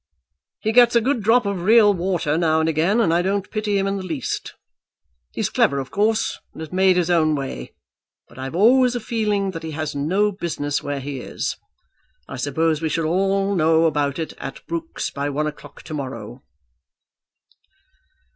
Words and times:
"He 0.61 0.71
gets 0.71 0.95
a 0.95 1.01
good 1.01 1.21
drop 1.21 1.45
of 1.45 1.61
real 1.61 1.93
water 1.93 2.35
now 2.35 2.59
and 2.59 2.67
again, 2.67 2.99
and 2.99 3.13
I 3.13 3.21
don't 3.21 3.51
pity 3.51 3.77
him 3.77 3.85
in 3.85 3.97
the 3.97 4.03
least. 4.03 4.55
He's 5.31 5.47
clever 5.51 5.77
of 5.77 5.91
course, 5.91 6.39
and 6.53 6.59
has 6.61 6.71
made 6.71 6.97
his 6.97 7.11
own 7.11 7.35
way, 7.35 7.75
but 8.27 8.39
I've 8.39 8.55
always 8.55 8.95
a 8.95 8.99
feeling 8.99 9.51
that 9.51 9.61
he 9.61 9.69
has 9.73 9.93
no 9.93 10.31
business 10.31 10.81
where 10.81 11.01
he 11.01 11.19
is. 11.19 11.55
I 12.27 12.37
suppose 12.37 12.81
we 12.81 12.89
shall 12.89 13.03
know 13.03 13.81
all 13.81 13.85
about 13.87 14.17
it 14.17 14.33
at 14.39 14.65
Brooks's 14.65 15.11
by 15.11 15.29
one 15.29 15.45
o'clock 15.45 15.83
to 15.83 15.93
morrow." 15.93 16.41